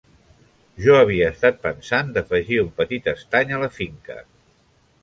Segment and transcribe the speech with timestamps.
[0.85, 4.21] Jo havia estat pensant d'afegir un petit estany a la finca.